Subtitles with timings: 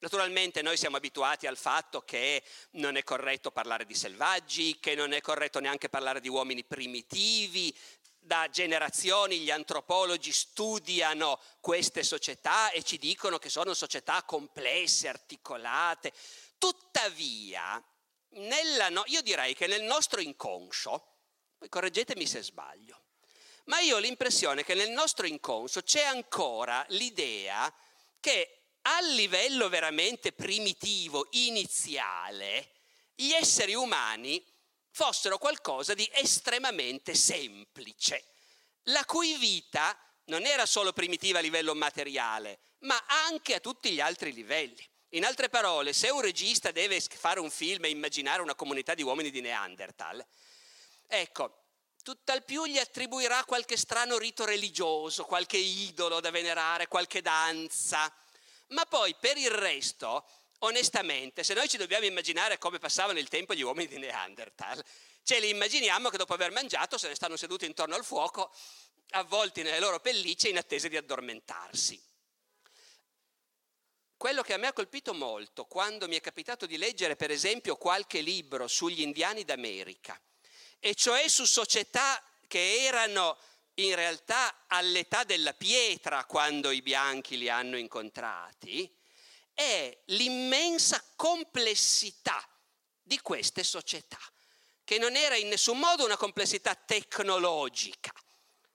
[0.00, 5.12] Naturalmente noi siamo abituati al fatto che non è corretto parlare di selvaggi, che non
[5.12, 7.74] è corretto neanche parlare di uomini primitivi.
[8.18, 16.12] Da generazioni gli antropologi studiano queste società e ci dicono che sono società complesse, articolate.
[16.56, 17.82] Tuttavia,
[18.88, 21.08] no- io direi che nel nostro inconscio,
[21.68, 23.02] correggetemi se sbaglio,
[23.64, 27.70] ma io ho l'impressione che nel nostro inconscio c'è ancora l'idea
[28.18, 32.70] che a livello veramente primitivo, iniziale,
[33.14, 34.42] gli esseri umani
[34.90, 38.24] fossero qualcosa di estremamente semplice,
[38.84, 44.00] la cui vita non era solo primitiva a livello materiale, ma anche a tutti gli
[44.00, 44.88] altri livelli.
[45.14, 49.02] In altre parole, se un regista deve fare un film e immaginare una comunità di
[49.02, 50.24] uomini di Neanderthal,
[51.06, 51.64] ecco,
[52.02, 58.12] tutt'al più gli attribuirà qualche strano rito religioso, qualche idolo da venerare, qualche danza,
[58.70, 60.26] ma poi per il resto,
[60.60, 64.84] onestamente, se noi ci dobbiamo immaginare come passavano il tempo gli uomini di Neanderthal,
[65.22, 68.52] ce li immaginiamo che dopo aver mangiato se ne stanno seduti intorno al fuoco,
[69.10, 72.00] avvolti nelle loro pellicce in attesa di addormentarsi.
[74.16, 77.76] Quello che a me ha colpito molto quando mi è capitato di leggere, per esempio,
[77.76, 80.20] qualche libro sugli indiani d'America,
[80.78, 83.38] e cioè su società che erano
[83.86, 88.90] in realtà all'età della pietra quando i bianchi li hanno incontrati,
[89.52, 92.46] è l'immensa complessità
[93.02, 94.20] di queste società,
[94.84, 98.12] che non era in nessun modo una complessità tecnologica,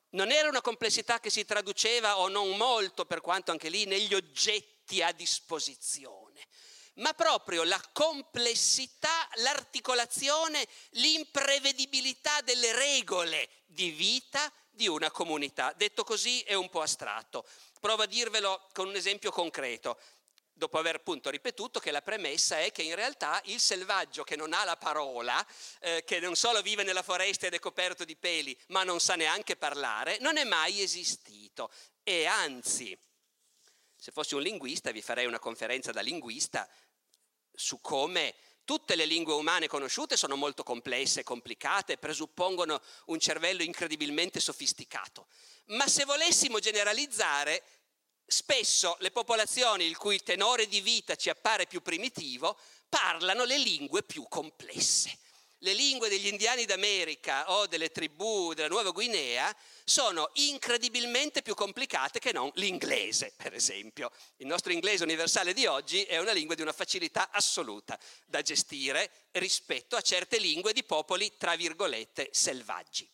[0.09, 4.13] non era una complessità che si traduceva o non molto, per quanto anche lì, negli
[4.13, 6.47] oggetti a disposizione,
[6.95, 15.73] ma proprio la complessità, l'articolazione, l'imprevedibilità delle regole di vita di una comunità.
[15.75, 17.45] Detto così è un po' astratto.
[17.79, 19.97] Provo a dirvelo con un esempio concreto,
[20.57, 24.53] dopo aver appunto ripetuto che la premessa è che in realtà il selvaggio che non
[24.53, 25.45] ha la parola,
[25.79, 29.15] eh, che non solo vive nella foresta ed è coperto di peli, ma non sa
[29.15, 31.69] neanche parlare, non è mai esistito.
[32.03, 32.97] E anzi,
[33.95, 36.67] se fossi un linguista vi farei una conferenza da linguista
[37.53, 44.39] su come Tutte le lingue umane conosciute sono molto complesse complicate, presuppongono un cervello incredibilmente
[44.39, 45.27] sofisticato.
[45.67, 47.63] Ma se volessimo generalizzare,
[48.25, 52.57] spesso le popolazioni il cui tenore di vita ci appare più primitivo
[52.89, 55.19] parlano le lingue più complesse
[55.59, 62.19] le lingue degli indiani d'America o delle tribù della Nuova Guinea sono incredibilmente più complicate
[62.19, 64.11] che non l'inglese, per esempio.
[64.37, 69.09] Il nostro inglese universale di oggi è una lingua di una facilità assoluta da gestire
[69.31, 73.09] rispetto a certe lingue di popoli, tra virgolette, selvaggi.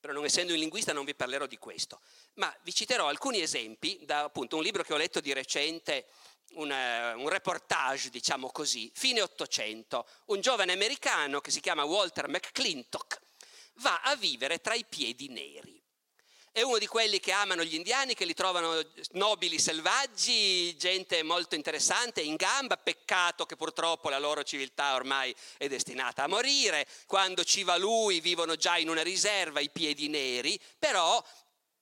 [0.00, 2.00] Però non essendo un linguista non vi parlerò di questo,
[2.34, 6.06] ma vi citerò alcuni esempi da appunto un libro che ho letto di recente
[6.54, 13.20] un, un, reportage, diciamo così, fine Ottocento, un giovane americano che si chiama Walter McClintock
[13.78, 15.82] va a vivere tra i piedi neri.
[16.52, 18.80] È uno di quelli che amano gli indiani, che li trovano
[19.14, 25.66] nobili, selvaggi, gente molto interessante, in gamba, peccato che purtroppo la loro civiltà ormai è
[25.66, 30.56] destinata a morire, quando ci va lui vivono già in una riserva i piedi neri,
[30.78, 31.20] però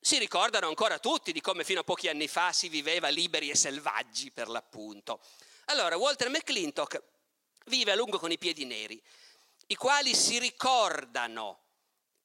[0.05, 3.55] si ricordano ancora tutti di come fino a pochi anni fa si viveva liberi e
[3.55, 5.21] selvaggi per l'appunto.
[5.67, 7.01] Allora, Walter McClintock
[7.67, 9.01] vive a lungo con i piedi neri,
[9.69, 11.61] i quali si ricordano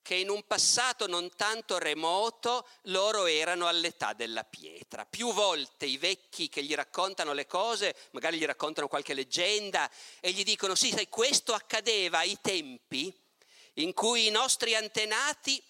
[0.01, 5.05] che in un passato non tanto remoto loro erano all'età della pietra.
[5.05, 9.87] Più volte i vecchi che gli raccontano le cose, magari gli raccontano qualche leggenda
[10.19, 13.13] e gli dicono sì, sai, questo accadeva ai tempi
[13.73, 15.61] in cui i nostri antenati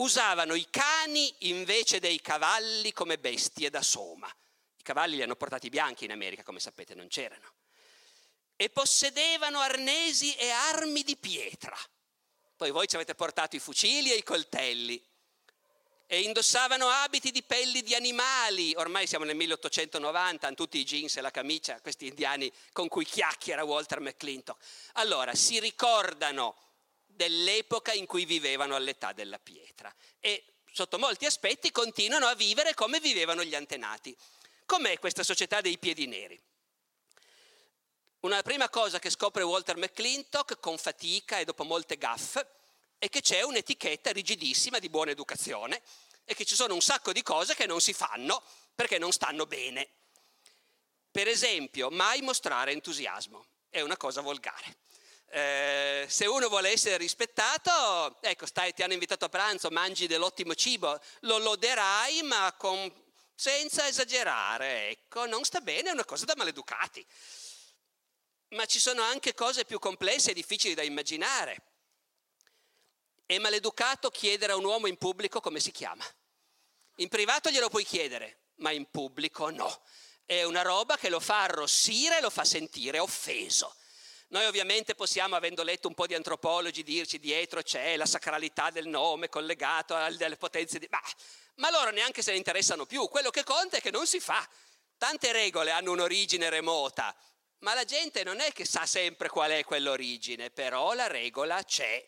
[0.00, 4.28] usavano i cani invece dei cavalli come bestie da soma.
[4.76, 7.52] I cavalli li hanno portati bianchi in America, come sapete, non c'erano.
[8.56, 11.76] E possedevano arnesi e armi di pietra.
[12.56, 15.02] Poi voi ci avete portato i fucili e i coltelli
[16.06, 18.74] e indossavano abiti di pelli di animali.
[18.76, 23.04] Ormai siamo nel 1890, hanno tutti i jeans e la camicia, questi indiani con cui
[23.04, 24.62] chiacchiera Walter McClintock.
[24.94, 26.56] Allora, si ricordano
[27.20, 32.98] dell'epoca in cui vivevano all'età della pietra e sotto molti aspetti continuano a vivere come
[32.98, 34.16] vivevano gli antenati.
[34.64, 36.40] Com'è questa società dei piedi neri?
[38.20, 42.46] Una prima cosa che scopre Walter McClintock con fatica e dopo molte gaffe
[42.96, 45.82] è che c'è un'etichetta rigidissima di buona educazione
[46.24, 48.42] e che ci sono un sacco di cose che non si fanno
[48.74, 49.88] perché non stanno bene.
[51.10, 54.78] Per esempio, mai mostrare entusiasmo, è una cosa volgare.
[55.32, 60.56] Eh, se uno vuole essere rispettato, ecco, stai, ti hanno invitato a pranzo, mangi dell'ottimo
[60.56, 62.92] cibo, lo loderai, ma con,
[63.32, 67.06] senza esagerare, ecco, non sta bene, è una cosa da maleducati.
[68.48, 71.62] Ma ci sono anche cose più complesse e difficili da immaginare.
[73.24, 76.04] È maleducato chiedere a un uomo in pubblico come si chiama.
[76.96, 79.82] In privato glielo puoi chiedere, ma in pubblico no.
[80.24, 83.76] È una roba che lo fa arrossire e lo fa sentire offeso.
[84.30, 88.86] Noi ovviamente possiamo, avendo letto un po' di antropologi, dirci dietro c'è la sacralità del
[88.86, 90.86] nome collegato alle potenze di...
[90.86, 91.02] Bah,
[91.56, 93.08] ma loro neanche se ne interessano più.
[93.08, 94.48] Quello che conta è che non si fa.
[94.96, 97.12] Tante regole hanno un'origine remota,
[97.60, 102.06] ma la gente non è che sa sempre qual è quell'origine, però la regola c'è.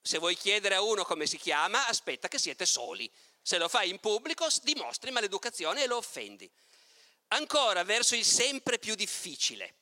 [0.00, 3.10] Se vuoi chiedere a uno come si chiama, aspetta che siete soli.
[3.42, 6.48] Se lo fai in pubblico, dimostri maleducazione e lo offendi.
[7.28, 9.74] Ancora, verso il sempre più difficile.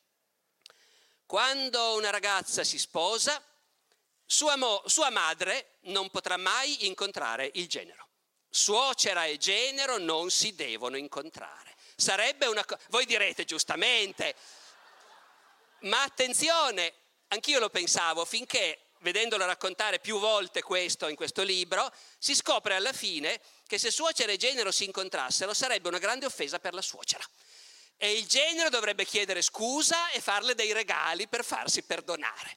[1.33, 3.43] Quando una ragazza si sposa,
[4.27, 8.07] sua, mo- sua madre non potrà mai incontrare il genero.
[8.51, 11.75] Suocera e genero non si devono incontrare.
[11.97, 12.79] Sarebbe una cosa...
[12.91, 14.35] Voi direte giustamente,
[15.85, 16.93] ma attenzione,
[17.29, 22.93] anch'io lo pensavo, finché vedendolo raccontare più volte questo in questo libro, si scopre alla
[22.93, 27.27] fine che se suocera e genero si incontrassero sarebbe una grande offesa per la suocera.
[28.05, 32.57] E il genero dovrebbe chiedere scusa e farle dei regali per farsi perdonare.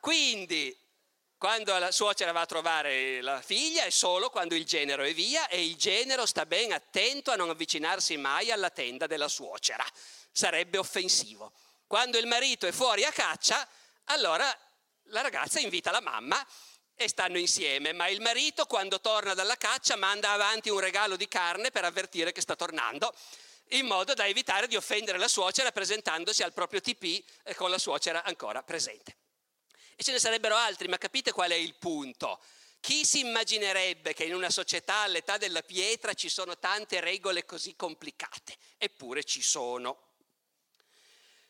[0.00, 0.76] Quindi,
[1.38, 5.46] quando la suocera va a trovare la figlia è solo quando il genero è via
[5.46, 9.86] e il genero sta ben attento a non avvicinarsi mai alla tenda della suocera.
[10.32, 11.52] Sarebbe offensivo.
[11.86, 13.64] Quando il marito è fuori a caccia,
[14.06, 14.44] allora
[15.04, 16.44] la ragazza invita la mamma
[16.96, 21.28] e stanno insieme, ma il marito quando torna dalla caccia manda avanti un regalo di
[21.28, 23.14] carne per avvertire che sta tornando,
[23.68, 27.22] in modo da evitare di offendere la suocera presentandosi al proprio TP
[27.54, 29.16] con la suocera ancora presente.
[29.96, 32.40] E ce ne sarebbero altri, ma capite qual è il punto?
[32.80, 37.74] Chi si immaginerebbe che in una società all'età della pietra ci sono tante regole così
[37.76, 38.56] complicate?
[38.76, 40.12] Eppure ci sono.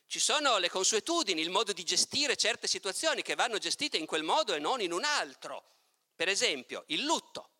[0.06, 4.22] Ci sono le consuetudini, il modo di gestire certe situazioni che vanno gestite in quel
[4.22, 5.72] modo e non in un altro.
[6.14, 7.53] Per esempio, il lutto.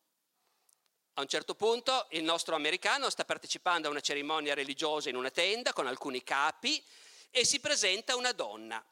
[1.17, 5.31] A un certo punto il nostro americano sta partecipando a una cerimonia religiosa in una
[5.31, 6.83] tenda con alcuni capi
[7.31, 8.85] e si presenta una donna.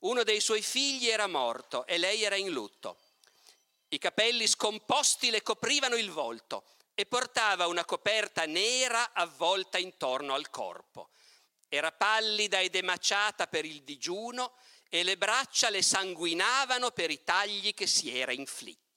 [0.00, 2.98] Uno dei suoi figli era morto e lei era in lutto.
[3.88, 6.64] I capelli scomposti le coprivano il volto
[6.94, 11.08] e portava una coperta nera avvolta intorno al corpo.
[11.70, 14.52] Era pallida ed emaciata per il digiuno
[14.90, 18.91] e le braccia le sanguinavano per i tagli che si era inflitta.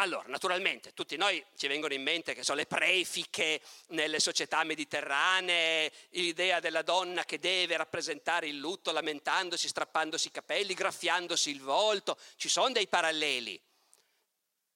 [0.00, 5.92] Allora, naturalmente, tutti noi ci vengono in mente che sono le prefiche nelle società mediterranee,
[6.12, 12.16] l'idea della donna che deve rappresentare il lutto lamentandosi, strappandosi i capelli, graffiandosi il volto,
[12.36, 13.60] ci sono dei paralleli.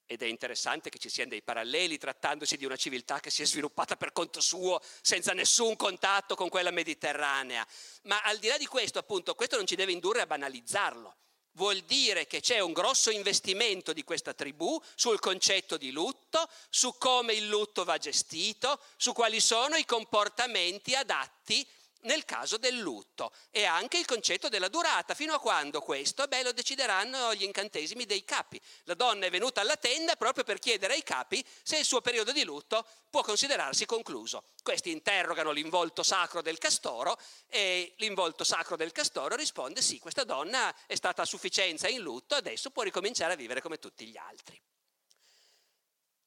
[0.05, 3.45] Ed è interessante che ci siano dei paralleli trattandosi di una civiltà che si è
[3.47, 7.65] sviluppata per conto suo, senza nessun contatto con quella mediterranea.
[8.03, 11.15] Ma al di là di questo, appunto, questo non ci deve indurre a banalizzarlo.
[11.55, 16.95] Vuol dire che c'è un grosso investimento di questa tribù sul concetto di lutto, su
[16.97, 21.65] come il lutto va gestito, su quali sono i comportamenti adatti
[22.05, 25.13] nel caso del lutto e anche il concetto della durata.
[25.13, 26.27] Fino a quando questo?
[26.27, 28.59] Beh, lo decideranno gli incantesimi dei capi.
[28.83, 32.31] La donna è venuta alla tenda proprio per chiedere ai capi se il suo periodo
[32.31, 34.43] di lutto può considerarsi concluso.
[34.61, 40.73] Questi interrogano l'involto sacro del castoro e l'involto sacro del castoro risponde sì, questa donna
[40.85, 44.59] è stata a sufficienza in lutto, adesso può ricominciare a vivere come tutti gli altri.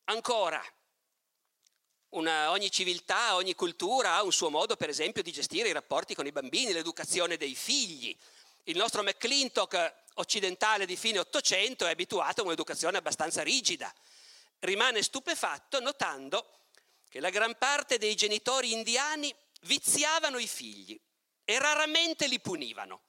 [0.04, 0.62] Ancora,
[2.10, 6.14] una, ogni civiltà, ogni cultura ha un suo modo, per esempio, di gestire i rapporti
[6.14, 8.16] con i bambini, l'educazione dei figli.
[8.64, 13.92] Il nostro McClintock occidentale di fine Ottocento è abituato a un'educazione abbastanza rigida.
[14.60, 16.60] Rimane stupefatto notando
[17.08, 20.98] che la gran parte dei genitori indiani viziavano i figli
[21.44, 23.02] e raramente li punivano.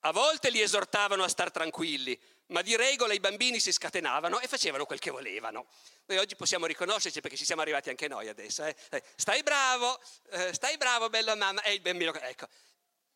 [0.00, 2.18] A volte li esortavano a star tranquilli,
[2.50, 5.66] ma di regola i bambini si scatenavano e facevano quel che volevano.
[6.06, 8.64] Noi oggi possiamo riconoscerci perché ci siamo arrivati anche noi adesso.
[8.64, 8.74] Eh?
[8.90, 12.12] eh stai bravo, eh, stai bravo, bella mamma, e il bambino...
[12.14, 12.48] Ecco.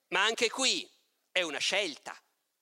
[0.09, 0.89] Ma anche qui
[1.33, 2.17] è una scelta.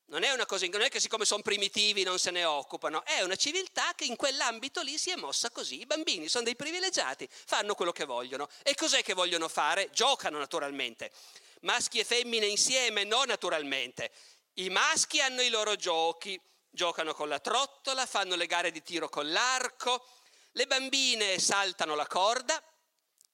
[0.05, 3.21] Non è una cosa, non è che siccome sono primitivi non se ne occupano, è
[3.21, 5.79] una civiltà che in quell'ambito lì si è mossa così.
[5.79, 8.49] I bambini sono dei privilegiati, fanno quello che vogliono.
[8.63, 9.89] E cos'è che vogliono fare?
[9.91, 11.11] Giocano naturalmente.
[11.61, 14.11] Maschi e femmine insieme, no naturalmente.
[14.55, 16.39] I maschi hanno i loro giochi,
[16.73, 20.07] giocano con la trottola, fanno le gare di tiro con l'arco,
[20.53, 22.61] le bambine saltano la corda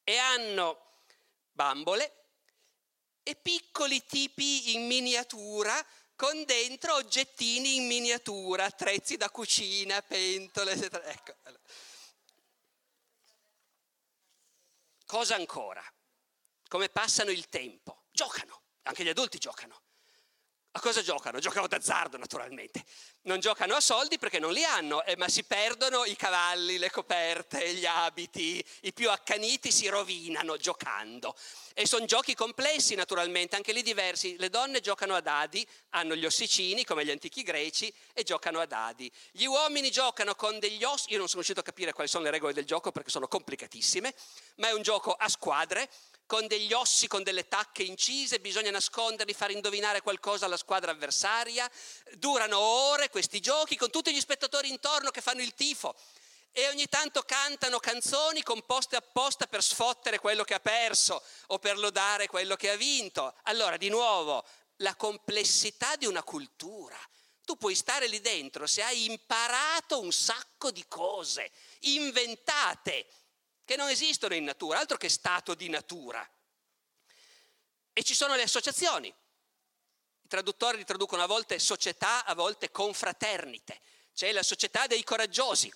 [0.03, 0.97] e hanno
[1.51, 2.25] bambole
[3.23, 5.73] e piccoli tipi in miniatura
[6.15, 11.05] con dentro oggettini in miniatura, attrezzi da cucina, pentole, eccetera.
[11.05, 11.33] Ecco.
[15.05, 15.81] Cosa ancora?
[16.67, 18.03] Come passano il tempo?
[18.11, 19.81] Giocano, anche gli adulti giocano.
[20.71, 21.39] A cosa giocano?
[21.39, 22.85] Giocano d'azzardo naturalmente.
[23.23, 26.89] Non giocano a soldi perché non li hanno, eh, ma si perdono i cavalli, le
[26.89, 31.35] coperte, gli abiti, i più accaniti si rovinano giocando.
[31.73, 34.37] E sono giochi complessi naturalmente, anche lì diversi.
[34.37, 38.65] Le donne giocano a dadi, hanno gli ossicini come gli antichi greci e giocano a
[38.65, 39.11] dadi.
[39.31, 42.31] Gli uomini giocano con degli ossi, io non sono riuscito a capire quali sono le
[42.31, 44.13] regole del gioco perché sono complicatissime,
[44.55, 45.89] ma è un gioco a squadre
[46.29, 51.67] con degli ossi, con delle tacche incise, bisogna nasconderli, far indovinare qualcosa alla squadra avversaria.
[52.17, 55.95] Durano ore questi giochi con tutti gli spettatori intorno che fanno il tifo
[56.51, 61.79] e ogni tanto cantano canzoni composte apposta per sfottere quello che ha perso o per
[61.79, 63.33] lodare quello che ha vinto.
[63.45, 64.45] Allora, di nuovo,
[64.77, 66.95] la complessità di una cultura.
[67.43, 73.07] Tu puoi stare lì dentro se hai imparato un sacco di cose inventate
[73.69, 76.27] che non esistono in natura, altro che stato di natura.
[77.93, 79.07] E ci sono le associazioni.
[79.09, 83.79] I traduttori li traducono a volte società, a volte confraternite.
[84.11, 85.71] C'è la società dei coraggiosi,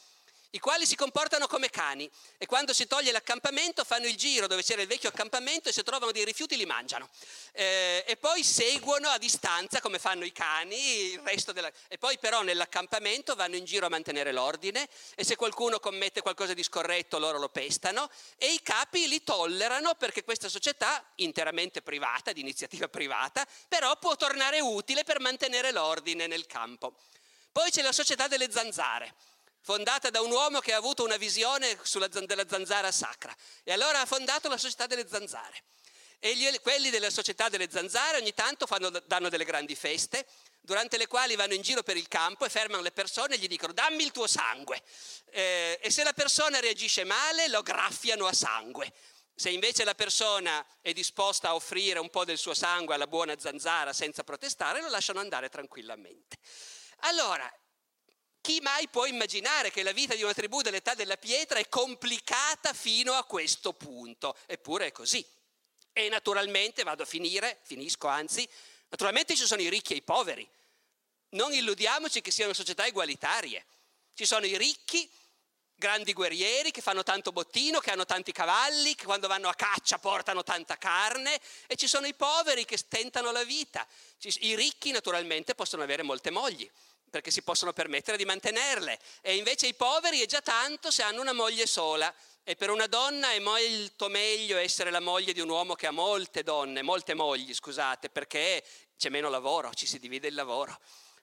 [0.53, 4.61] i quali si comportano come cani e quando si toglie l'accampamento fanno il giro dove
[4.61, 7.09] c'era il vecchio accampamento e se trovano dei rifiuti li mangiano.
[7.53, 11.71] Eh, e poi seguono a distanza come fanno i cani il resto della...
[11.87, 16.53] E poi però nell'accampamento vanno in giro a mantenere l'ordine e se qualcuno commette qualcosa
[16.53, 18.07] di scorretto loro lo pestano
[18.37, 24.15] e i capi li tollerano perché questa società, interamente privata, di iniziativa privata, però può
[24.15, 26.93] tornare utile per mantenere l'ordine nel campo.
[27.51, 29.13] Poi c'è la società delle zanzare
[29.63, 33.33] fondata da un uomo che ha avuto una visione sulla, della zanzara sacra.
[33.63, 35.63] E allora ha fondato la società delle zanzare.
[36.19, 40.25] E gli, quelli della società delle zanzare ogni tanto fanno, danno delle grandi feste,
[40.61, 43.47] durante le quali vanno in giro per il campo e fermano le persone e gli
[43.47, 44.81] dicono dammi il tuo sangue.
[45.31, 48.91] Eh, e se la persona reagisce male lo graffiano a sangue.
[49.35, 53.37] Se invece la persona è disposta a offrire un po' del suo sangue alla buona
[53.39, 56.37] zanzara senza protestare, lo lasciano andare tranquillamente.
[57.05, 57.51] Allora,
[58.43, 62.73] chi mai può immaginare che la vita di una tribù dell'età della pietra è complicata
[62.73, 64.35] fino a questo punto?
[64.47, 65.25] Eppure è così.
[65.93, 68.45] E naturalmente, vado a finire, finisco anzi,
[68.89, 70.45] naturalmente ci sono i ricchi e i poveri.
[71.29, 73.65] Non illudiamoci che siano società egualitarie.
[74.13, 75.09] Ci sono i ricchi,
[75.73, 79.99] grandi guerrieri che fanno tanto bottino, che hanno tanti cavalli, che quando vanno a caccia
[79.99, 83.87] portano tanta carne e ci sono i poveri che stentano la vita.
[84.41, 86.69] I ricchi naturalmente possono avere molte mogli
[87.13, 88.97] perché si possono permettere di mantenerle.
[89.21, 92.11] E invece i poveri è già tanto se hanno una moglie sola.
[92.43, 95.91] E per una donna è molto meglio essere la moglie di un uomo che ha
[95.91, 98.63] molte donne, molte mogli, scusate, perché
[98.97, 100.75] c'è meno lavoro, ci si divide il lavoro.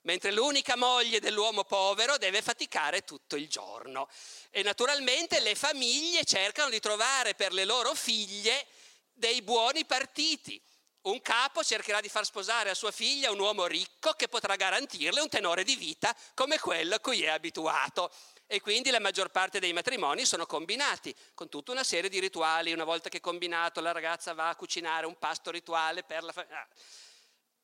[0.03, 4.07] Mentre l'unica moglie dell'uomo povero deve faticare tutto il giorno.
[4.49, 8.65] E naturalmente le famiglie cercano di trovare per le loro figlie
[9.11, 10.59] dei buoni partiti
[11.03, 15.21] un capo cercherà di far sposare a sua figlia un uomo ricco che potrà garantirle
[15.21, 18.11] un tenore di vita come quello a cui è abituato.
[18.45, 22.73] E quindi la maggior parte dei matrimoni sono combinati, con tutta una serie di rituali.
[22.73, 26.33] Una volta che è combinato, la ragazza va a cucinare un pasto rituale per la
[26.33, 26.67] famiglia.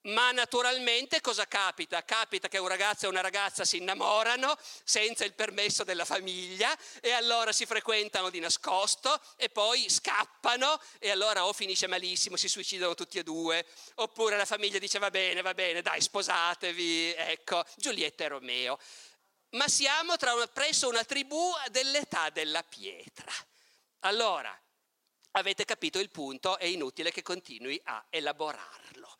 [0.07, 2.03] Ma naturalmente cosa capita?
[2.05, 7.11] Capita che un ragazzo e una ragazza si innamorano senza il permesso della famiglia e
[7.11, 12.95] allora si frequentano di nascosto e poi scappano e allora o finisce malissimo, si suicidano
[12.95, 18.23] tutti e due, oppure la famiglia dice va bene, va bene, dai sposatevi, ecco, Giulietta
[18.23, 18.79] e Romeo.
[19.51, 23.31] Ma siamo una, presso una tribù dell'età della pietra.
[24.01, 24.57] Allora,
[25.31, 29.17] avete capito il punto, è inutile che continui a elaborarlo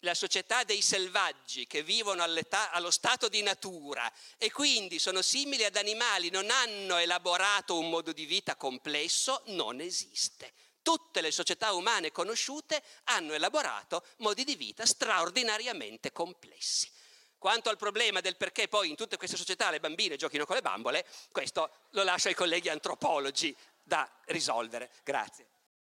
[0.00, 5.76] la società dei selvaggi che vivono allo stato di natura e quindi sono simili ad
[5.76, 10.52] animali, non hanno elaborato un modo di vita complesso, non esiste.
[10.82, 16.90] Tutte le società umane conosciute hanno elaborato modi di vita straordinariamente complessi.
[17.36, 20.62] Quanto al problema del perché poi in tutte queste società le bambine giochino con le
[20.62, 24.90] bambole, questo lo lascio ai colleghi antropologi da risolvere.
[25.04, 25.57] Grazie.